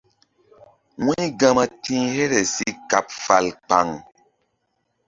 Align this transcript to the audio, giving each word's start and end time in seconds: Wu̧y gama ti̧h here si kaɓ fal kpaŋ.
Wu̧y 1.05 1.25
gama 1.39 1.65
ti̧h 1.83 2.05
here 2.15 2.39
si 2.53 2.67
kaɓ 2.89 3.05
fal 3.23 3.45
kpaŋ. 3.65 3.87